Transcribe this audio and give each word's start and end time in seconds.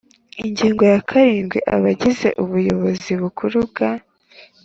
Ingingo 0.43 0.81
ya 0.91 0.99
karindwi 1.09 1.57
Abagize 1.75 2.27
Ubuyobozi 2.43 3.11
Bukuru 3.21 3.57
bwa 3.69 3.89